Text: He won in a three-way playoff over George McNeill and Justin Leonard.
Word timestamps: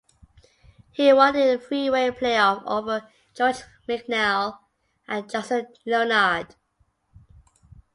He 0.93 1.13
won 1.13 1.35
in 1.35 1.59
a 1.59 1.59
three-way 1.61 2.09
playoff 2.09 2.63
over 2.65 3.07
George 3.35 3.61
McNeill 3.87 4.57
and 5.07 5.29
Justin 5.29 5.67
Leonard. 5.85 6.55